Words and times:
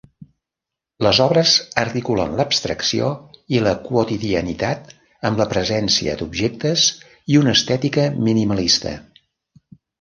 Les 1.07 1.17
obres 1.25 1.51
articulen 1.81 2.33
l'abstracció 2.39 3.11
i 3.57 3.61
la 3.67 3.75
quotidianitat 3.89 4.91
amb 5.31 5.43
la 5.45 5.49
presència 5.53 6.19
d'objectes 6.25 6.89
i 7.35 7.41
una 7.45 7.57
estètica 7.61 8.11
minimalista. 8.33 8.99